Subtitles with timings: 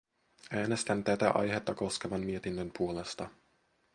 [0.51, 3.29] Äänestän tätä aihetta koskevan mietinnön puolesta.